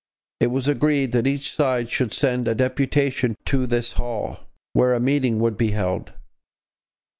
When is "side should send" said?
1.55-2.47